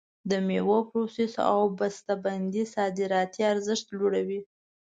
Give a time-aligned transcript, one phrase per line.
[0.29, 4.39] د میوو پروسس او بسته بندي صادراتي ارزښت لوړوي.